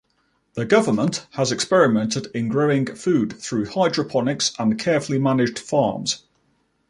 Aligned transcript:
The 0.55 0.65
government 0.65 1.27
has 1.33 1.51
experimented 1.51 2.25
in 2.33 2.47
growing 2.47 2.87
food 2.87 3.33
through 3.39 3.67
hydroponics 3.67 4.51
and 4.57 4.79
carefully 4.79 5.19
managed 5.19 5.59
farms. 5.59 6.23